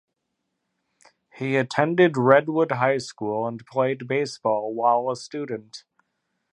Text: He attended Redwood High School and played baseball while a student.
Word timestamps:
He 1.37 1.55
attended 1.57 2.17
Redwood 2.17 2.71
High 2.71 2.97
School 2.97 3.45
and 3.45 3.63
played 3.67 4.07
baseball 4.07 4.73
while 4.73 5.11
a 5.11 5.15
student. 5.15 5.83